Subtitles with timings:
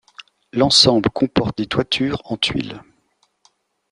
[0.51, 2.81] L'ensemble comporte des toitures en tuiles.